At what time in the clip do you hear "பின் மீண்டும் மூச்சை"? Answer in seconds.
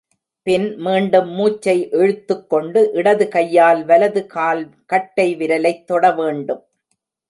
0.43-1.89